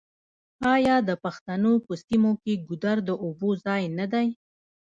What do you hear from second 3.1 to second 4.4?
اوبو ځای نه دی؟